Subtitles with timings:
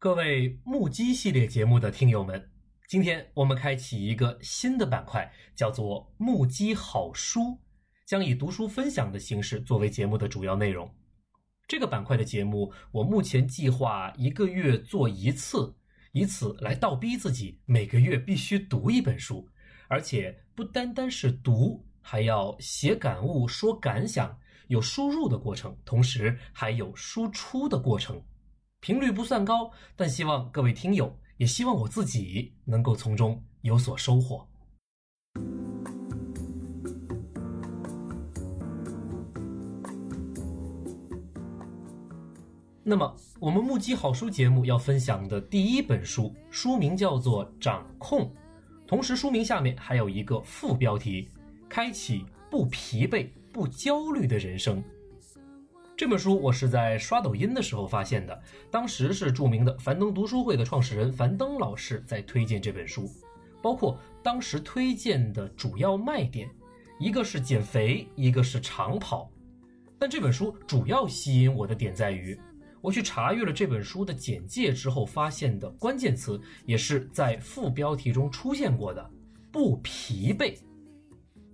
[0.00, 2.52] 各位目击系列节目的听友们，
[2.86, 7.58] 今天我们开启一个新的板块，叫做“目击好书”，
[8.06, 10.88] 将以读书分享的形式作为节目的主要内容。
[11.66, 15.74] 这个板块的节目，我目前计划一个月做一次，
[16.12, 19.48] 以此来倒逼自己每个月必须读一本书，
[19.88, 24.38] 而且不单单是读，还要写感悟、说感想，
[24.68, 28.22] 有输入的过程，同时还有输出的过程。
[28.80, 34.46] 频率不算高，但希望各位听友，也希望我自己能够从中有所收获。
[42.84, 48.20] 那么，我们目击好书节目要分享的第一本书，书名叫做《掌控》，
[48.86, 51.28] 同时书名下面还有一个副标题：
[51.68, 54.82] 开启不疲惫、不焦虑的人生。
[55.98, 63.10] 这本书我是在刷抖音的时候发现的，当时是著名的樊登读书会的创始人樊登老师在推荐这本书，
[63.60, 66.48] 包括当时推荐的主要卖点，
[67.00, 69.28] 一个是减肥，一个是长跑。
[69.98, 72.38] 但这本书主要吸引我的点在于，
[72.80, 79.04] 我去查阅了这本书的简介之后发现的关键词，也是在副标题中出现过的
[79.50, 80.56] “不疲惫”。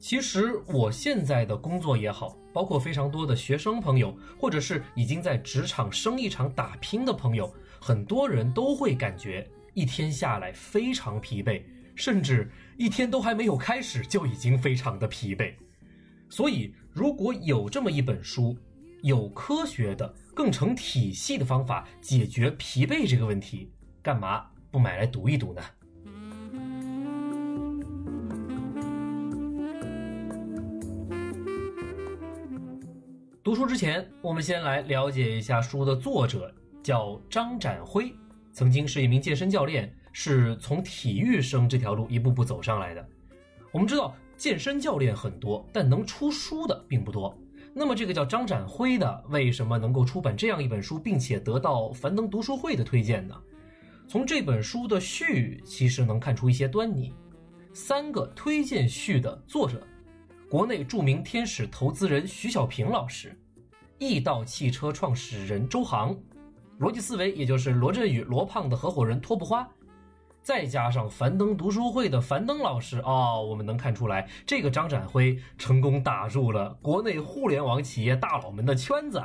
[0.04, 11.62] 其实我现在的工作也好，包括非常多的学生朋友，或者是已经在职场生意场打拼的朋友，很多人都会感觉一天下来非常疲惫，
[11.94, 15.54] 甚至一天都还没有开始就已经非常的疲惫。
[16.28, 18.54] 所以，如果有这么一本书，
[19.00, 25.62] 有科学的、更成体系的方法解决疲惫这个问题，干嘛不买来读一读呢？
[33.44, 36.50] 读书之前，我们先来了解一下书的作者，
[36.82, 38.10] 叫张展辉，
[38.54, 43.06] 曾经是一名健身教练，是从体育生这条路一步步走上来的。
[43.70, 47.38] 我们知道健身教练很多，但能出书的并不多。
[47.74, 53.38] 那么这个叫张展辉的，为什么能够出版这样一本书，并且得到樊登读书会的推荐呢？
[54.08, 57.12] 从这本书的序其实能看出一些端倪。
[57.74, 59.86] 三个推荐序的作者。
[60.54, 63.36] 国内著名天使投资人徐小平老师，
[63.98, 66.16] 易道汽车创始人周航，
[66.78, 69.68] 逻辑思维也就是罗振宇罗胖的合伙人托布花，
[70.44, 79.20] 再加上樊登读书会的樊登老师哦，我们能看出来，这个张展辉成功打入了国内互联网企业大佬们的圈子，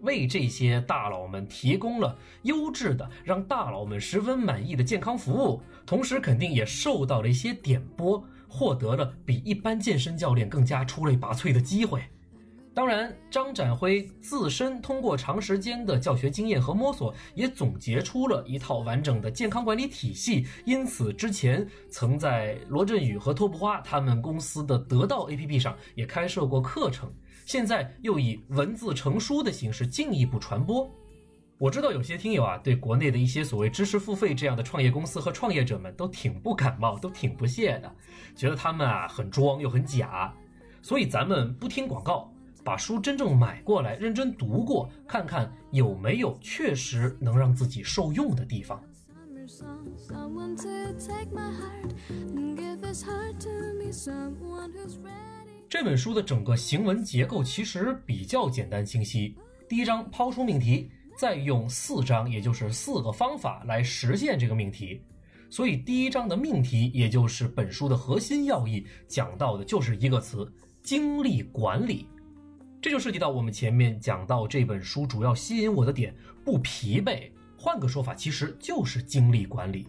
[0.00, 8.20] 为这些大佬们提供了优质的、让大佬们十分满意的健康服务，同时肯定也受到了一些点拨。
[8.52, 12.02] 获得了比一般健身教练更加出类拔萃的机会。
[12.74, 20.46] 当然，张展辉自身通过长时间的教学经验和摸索，也总结出了一套完整的健康管理体系。
[20.64, 27.12] 因此，之前曾在罗振宇和托布花他们公司的得到 APP 上也开设过课程，
[27.44, 30.90] 现在又以文字成书的形式进一步传播。
[31.58, 37.94] 我知道有些听友啊，对国内的一些所谓知识付费这样的创业公司和创业者们都挺不感冒，都挺不屑的，
[38.34, 40.34] 觉得他们啊很装又很假。
[40.80, 42.32] 所以咱们不听广告，
[42.64, 48.82] 把书真正买过来，认真读过，看看有没有确实能让自己受用的地方。
[55.68, 59.36] 这本书的整个行文结构其实比较简单清晰，
[59.68, 60.90] 第一章抛出命题。
[61.16, 65.02] 再用四章，也就是四个方法来实现这个命题，
[65.50, 70.50] 所以第一章的命题，也就是本书的核心要义，讲到的就是一个词：
[70.82, 72.08] 精力管理。
[72.80, 76.14] 这就涉及到我们前面讲到这本书主要吸引我的点——
[76.44, 77.30] 不疲惫。
[77.56, 79.86] 换个说法，其实就是精力管理。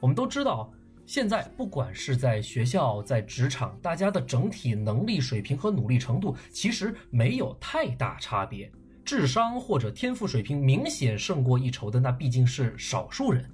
[0.00, 0.70] 我们都知道，
[1.06, 8.70] 现在不管是在学校、在职场，大家的整体能力水平和努力程度，其实没有太大差别。
[9.10, 13.44] 智商或者天赋水平明显胜过一筹的，那毕竟是少数人，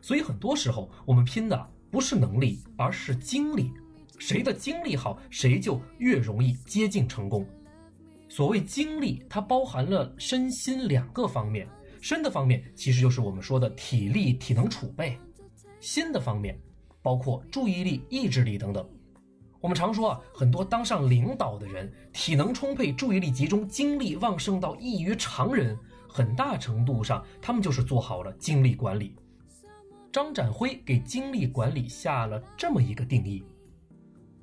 [0.00, 3.72] 所以很多时候我们拼的不是能力，而是精力。
[4.20, 7.44] 谁的精力好，谁就越容易接近成功。
[8.28, 11.66] 所谓精力，它包含了身心两个方面。
[12.00, 15.16] 身的方面，其实就是我们说的体力、体能储备；
[15.80, 16.56] 心的方面，
[17.02, 18.88] 包括注意力、意志力等等。
[19.62, 25.78] 我们常说啊，很多当上领导的人，体能充沛、注意力集中、精力旺盛到异于常人，
[26.08, 29.14] 很大程度上，他们就是做好了精力管理。
[30.10, 33.44] 张展辉给精力管理下了这么一个定义：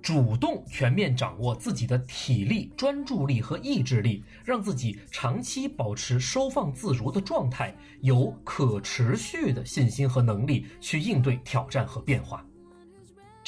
[0.02, 12.46] 主动全面掌握自己的体力、专注力和意志力，让自己长期保持收放自如的状态，有可持续的信心和能力去应对挑战和变化。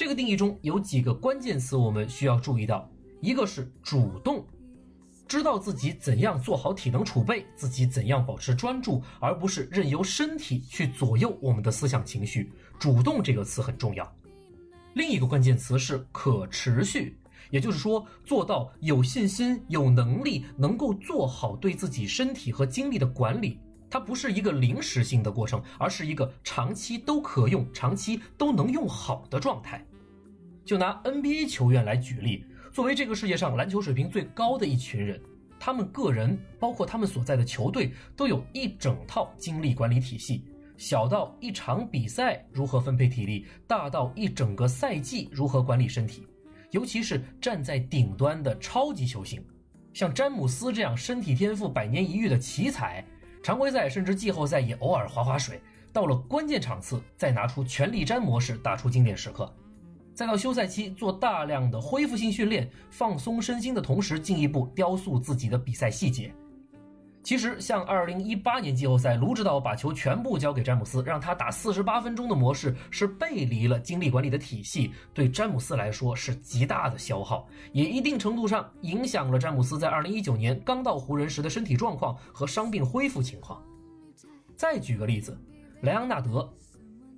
[0.01, 2.89] 这个定义中有几个关键词，我们需要注意到，
[3.21, 4.43] 一个是主动。
[5.27, 12.51] 知道自己怎样做好体能储备，自己怎样保持专注，而不是任由身体去左右我们的思想情绪。
[12.79, 14.11] 主动这个词很重要。
[14.95, 17.15] 另一个关键词是可持续，
[17.51, 23.59] 也就是说，做到有信心、有能力，能够做好对自己身体和精力的管理。
[23.87, 29.85] 它不是一个临时性的过程，而是一个长期都可用、长期都能用好的状态。
[30.65, 32.45] 就拿 NBA 球员来举例。
[32.71, 35.21] 作为这个世界上篮球水平最高的一群人，
[35.59, 40.45] 他们个人，包括他们所在的球队，都有一整套精力管理体系。
[40.77, 46.25] 小到一场比赛如何分配体力，大到一整个赛季如何管理身体。
[46.71, 49.45] 尤其是站在顶端的超级球星，
[49.93, 53.05] 像詹姆斯这样身体天赋百年一遇的奇才，
[53.43, 55.61] 常规赛甚至季后赛也偶尔划划水，
[55.91, 59.53] 到了关键场次再拿出全力战模式打出经典时刻。
[60.13, 66.33] 再到休赛期做大量的恢复性训练，放松身心的同时，进一步雕塑自己的比赛细节。
[67.23, 83.61] 其实，像2018年季后赛，卢指导把球全部交给詹姆斯，让他打48分钟的模式，是背离了精力管理的体系，对詹姆斯来说是极大的消耗，也一定程度上影响了詹姆斯在2019年刚到湖人时的身体状况和伤病恢复情况。
[84.55, 85.39] 再举个例子，
[85.81, 86.51] 莱昂纳德。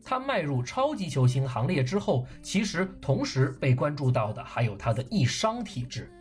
[0.03, 6.11] 他迈入超级球星行列之后，其实同时被关注到的还有他的易伤体质。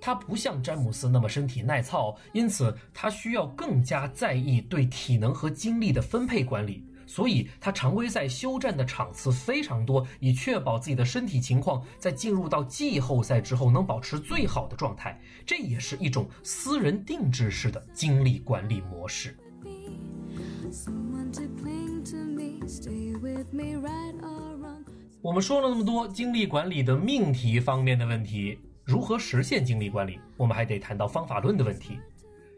[0.00, 6.84] 他不像詹姆斯那么身体耐操，因此他需要更加在意对体能和精力的分配管理。
[7.06, 15.20] 所以，他常规赛休战的场次非常多，以确保自己的身体情况在进入到季后赛之后能保持最好的状态。
[15.44, 19.36] 这也是一种私人定制式的精力管理模式。
[25.20, 30.18] 我们说了那么多精力管理的命题方面的问题，如何实现精力管理？
[30.36, 31.98] 我们还得谈到方法论的问题。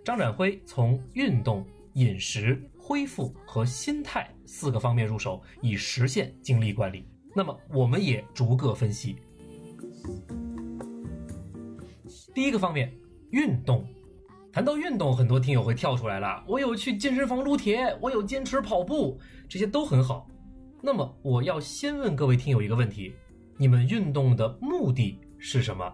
[0.05, 7.05] 张展辉从运动、饮食、恢复和心态四个方面入手，以实现精力管理。
[7.35, 9.17] 那么，我们也逐个分析。
[12.33, 12.93] 第一个方面，
[13.31, 13.85] 运动。
[14.57, 16.43] 谈到运动，很多听友会跳出来了。
[16.49, 20.27] 我有去健身房撸铁，我有坚持跑步，这些都很好。
[20.81, 23.15] 那么我要先问各位听友一个问题：
[23.59, 25.85] 你们运动的目的是什么？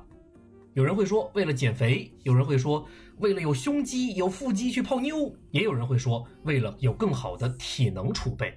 [0.74, 2.86] 有人会说为了减肥，有人会说
[3.18, 8.56] 为了有胸肌、有腹肌去泡妞，也有人会说为了有更好的体能储备。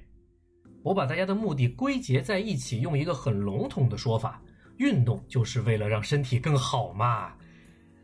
[0.83, 4.39] 我把大家的目的归结在一起，用一个很笼统的说法：
[4.77, 7.33] 运动就是为了让身体更好嘛。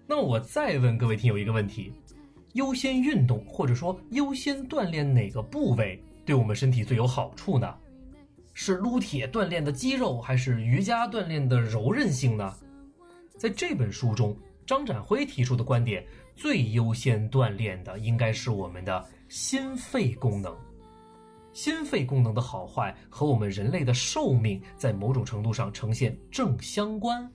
[0.07, 1.93] 那我再问各位听友一个问题：
[2.53, 7.73] 优先运动或者说优先锻炼哪个部位对我们身体最有好处呢？
[8.53, 12.53] 是撸铁锻炼的肌肉，还是瑜伽锻炼的柔韧性呢？
[13.37, 16.05] 在这本书中，张展辉提出的观点，
[16.35, 20.55] 最优先锻炼的应该是我们的心肺功能。
[21.53, 27.29] 心肺功能的好坏和我们人类的寿命在某种程度上呈现正相关。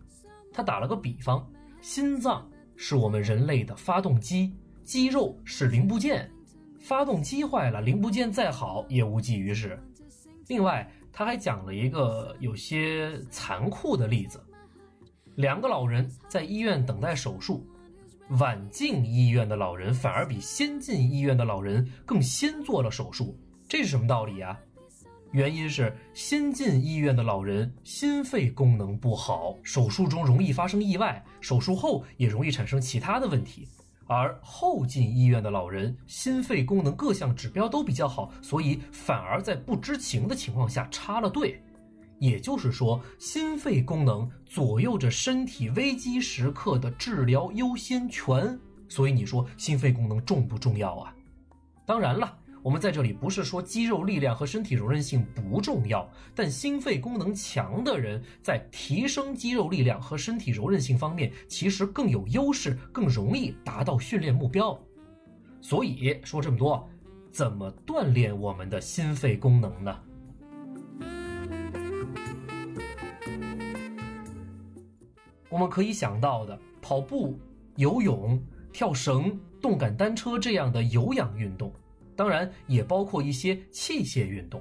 [0.53, 1.47] 他打了个比方，
[1.81, 6.31] 心脏是我们人类的发动机，肌肉是零部件。
[6.79, 9.77] 发动机坏了，零部件再好也无济于事。
[10.47, 14.41] 另外，他还讲了一个有些残酷的例子：
[15.35, 17.67] 两个老人在医院等待手术，
[18.39, 24.57] 晚进医院的老人反而比先进医院的老人更先做了手术，这是什么道理啊？
[25.37, 33.69] 原因是先进医院的老人心肺功能不好，手术中容易发生意外，手术后也容易产生其他的问题。
[34.07, 41.63] 而后进医院的老人心肺功能各项指标都比较好，所以反而在不知情的情况下插了队。
[42.19, 48.59] 也就是说，心肺功能左右着身体危机时刻的治疗优先权。
[48.89, 51.15] 所以你说心肺功能重不重要啊？
[51.85, 52.39] 当然了。
[52.63, 64.77] 我们在这里不是说肌肉力量和身体柔韧性不重要，但心肺功能强的人在提升肌肉力量和身体柔韧性方面其实更有优势，更容易达到训练目标。
[65.61, 66.89] 所以说这么多，
[67.31, 69.97] 怎么锻炼我们的心肺功能呢？
[75.49, 77.39] 我们可以想到的，跑步、
[77.77, 81.73] 游泳、跳绳、动感单车这样的有氧运动。
[82.17, 84.61] 当然也包括一些器械运动，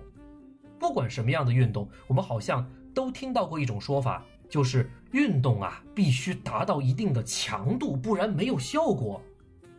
[0.77, 9.21] 不管什么样的运动，我们好像都听到过一种说法：就是运动啊必须达到一定的强度，不然没有效果。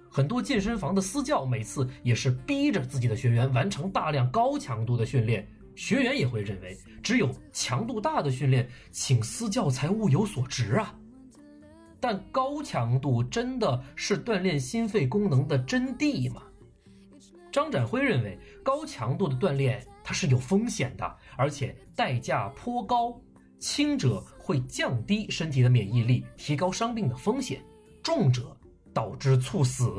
[0.08, 10.94] 很多健身房的私教每次也是逼着自己的学员完成大量高强度的训练，学员也会认为只有强度大的训练，请私教才物有所值啊。
[12.00, 16.42] 但高强度真的是锻炼心肺功能的真谛吗？
[17.56, 23.18] 张展辉认为，高强度的锻炼它是有风险的，而且代价颇高。
[23.58, 27.58] 轻者会降低身体的免疫力，提高伤病的风险；
[28.02, 28.54] 重者。
[28.92, 29.90] 导致猝死，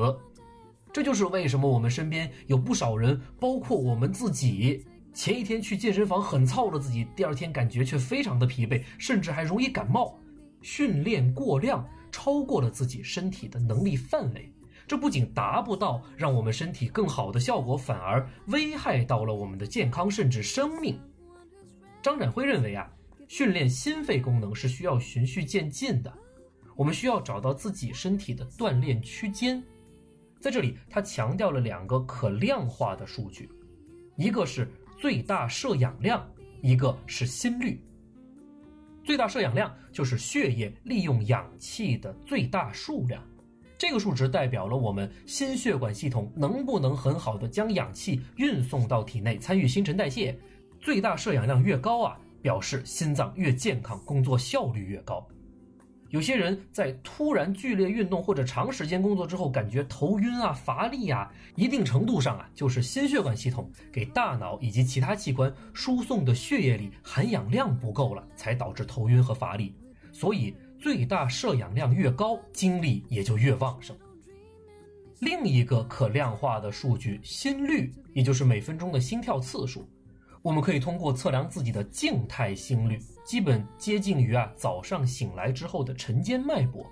[0.91, 4.83] 这就是为什么我们身边有不少人，包括我们自己，
[5.13, 10.19] 前一天去健身房很操着自己，第二天感觉却非常的疲惫，甚至还容易感冒。
[10.63, 14.51] 训练过量，超过了自己身体的能力范围，
[14.87, 20.97] 这不仅达不到让我们身体更好的效果，反而危害到了我们的健康甚至生命。
[22.01, 22.89] 张展辉认为啊，
[23.27, 26.13] 训练心肺功能是需要循序渐进的。
[26.73, 29.61] 我们需要找到自己身体的锻炼区间，
[30.39, 33.49] 在这里，他强调了两个可量化的数据，
[34.15, 36.25] 一个是最大摄氧量，
[36.61, 37.83] 一个是心率。
[39.03, 43.23] 最大摄氧量就是血液利用氧气的最大数量，
[43.77, 50.37] 这个数值代表了我们心血管系统能不能很好的将氧气运送到体内，参与新陈代谢。
[50.79, 55.27] 最大摄氧量越高啊，表示心脏越健康，工作效率越高。
[56.09, 69.75] 有些人在突然剧烈运动或者长时间工作之后，感觉头晕啊、乏力啊，一定程度上啊，就是心血管系统给大脑以及其他器官输送的血液里含氧量不够了，才导致头晕和乏力。
[70.13, 73.95] 所以，最大摄氧量越高，精力也就越旺盛。
[75.19, 79.87] 另一个可量化的数据，心率，也就是每分钟的心跳次数。
[80.43, 86.85] 我们可以通过测量自己的静态心率，基本接近于啊早上醒来之后的晨间脉搏，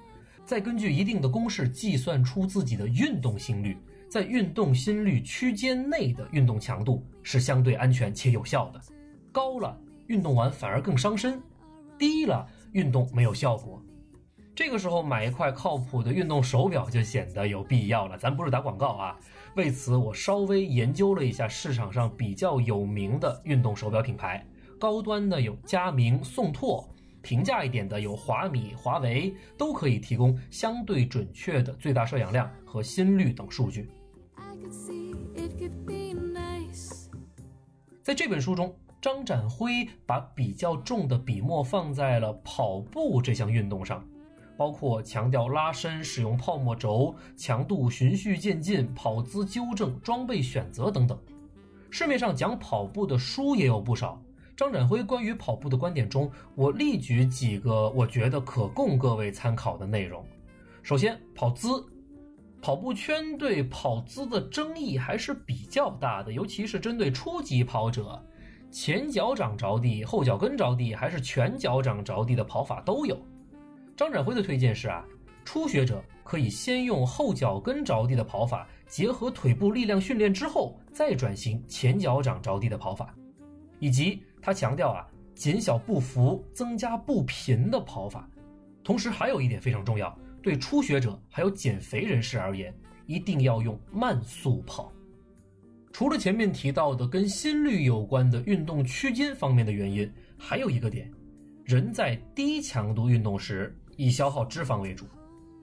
[0.43, 3.77] 再根据一定的公式计算出自己的运动心率，
[4.09, 8.81] 在运动心率区间内的运动强度是相对安全且有效的，
[9.31, 11.39] 高了运动完反而更伤身，
[11.97, 12.45] 低了
[12.75, 13.82] 运动没有效果。
[14.53, 18.17] 这个时候买一块靠谱的运动手表就显得有必要了。
[18.17, 19.17] 咱不是打广告啊，
[19.55, 24.46] 为此我稍微研究了一下市场上比较有名的运动手表品牌，
[24.77, 26.89] 高端的有佳明、宋拓，
[27.22, 33.89] 平价一点的有华米、华为，都可以提供相对准确的最大摄氧量和心率等数据。
[38.01, 44.03] 在这本书中，张展辉把比较重的笔墨放在了跑步这项运动上。
[44.57, 51.19] 包括强调拉伸、使用泡沫轴、强度循序渐进、跑姿纠正、装备选择等等。
[51.89, 54.17] 市面上讲跑步的书也有不少。
[54.55, 60.25] 张展辉关于跑步的观点中，我例举几个我觉得可供各位参考的内容。
[60.81, 61.85] 首先，跑姿，
[62.61, 68.23] 跑步圈对跑姿的争议还是比较大的，尤其是针对初级跑者，
[68.75, 73.17] 前脚掌着地、后脚跟着地，还是全脚掌着地的跑法都有。
[73.96, 75.01] 张展辉的推荐是啊，
[75.46, 83.15] 初学者可以先用后脚跟着地的跑法，结合腿部力量训练之后，再转型前脚掌着地的跑法。
[83.79, 88.29] 以及他强调啊，减小步幅，增加步频的跑法。
[88.84, 90.13] 同时还有一点非常重要，
[90.44, 94.91] 对初学者还有减肥人士而言，一定要用慢速跑。
[95.97, 101.09] 除了前面提到的跟心率有关的运动区间方面的原因，还有一个点，
[101.63, 103.73] 人在低强度运动时。
[103.95, 105.05] 以消耗脂肪为主，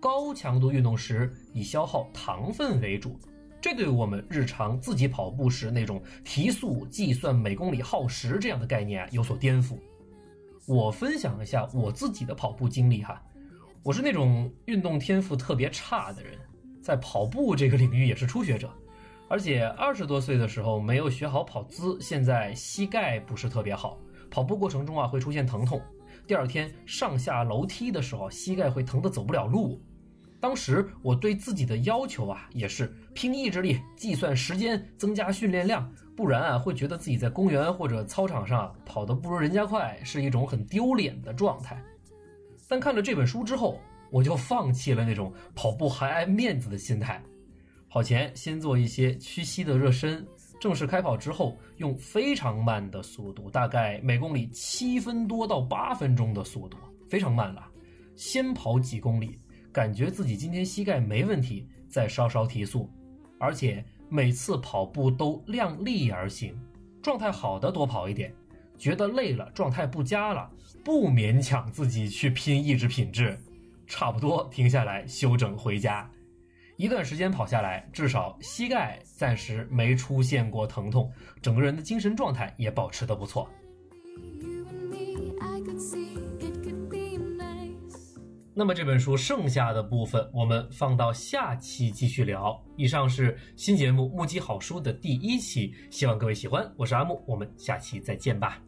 [0.01, 3.21] 高强度运动时以消耗糖分为主，
[3.61, 9.77] 这对我们日常自己跑步时那种提速计算每公里耗时这样的概念有所颠覆。
[10.67, 13.23] 我分享一下我自己的跑步经历哈，
[13.83, 16.39] 我是那种运动天赋特别差的人，
[16.81, 18.73] 在跑步这个领域也是初学者，
[19.33, 23.99] 而且二十多岁的时候没有学好跑姿，现在膝盖不是特别好，
[24.31, 25.81] 跑步过程中啊会出现疼痛。
[26.27, 29.81] 第二天上下楼梯的时候，膝盖会疼得走不了路。
[30.39, 41.83] 当时我对自己的要求啊，也是拼意志力、计算时间、增加训练量，不然啊，会觉得自己在公园或者操场上跑得不如人家快，是一种很丢脸的状态。
[42.69, 47.23] 但看了这本书之后，我就放弃了那种跑步还爱面子的心态，
[47.93, 50.27] 跑前先做一些屈膝的热身。
[50.59, 57.63] 正式开跑之后，用非常慢的速度，大概每公里七分多到八分钟的速度，非常慢了。
[58.17, 59.39] 先跑几公里，
[59.71, 62.91] 感觉自己今天膝盖没问题，再稍稍提速。
[63.39, 66.59] 而且每次跑步都量力而行，
[67.03, 68.33] 状态好的多跑一点，
[68.79, 70.51] 觉得累了，状态不佳了，
[70.83, 73.39] 不勉强自己去拼意志品质，
[73.87, 76.11] 差不多停下来休整回家。
[76.77, 81.11] 一段时间跑下来，至少膝盖暂时没出现过疼痛，
[81.41, 83.49] 整个人的精神状态也保持得不错。
[88.55, 92.63] 那么这本书剩下的部分，我们放到下期继续聊。
[92.77, 96.71] 以上是新节目《目击好书》的第一期，希望各位喜欢。
[96.77, 98.63] 我是阿木，我们下期再见吧。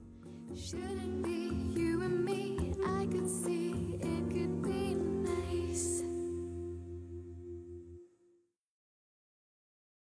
[0.54, 1.73] shouldn't be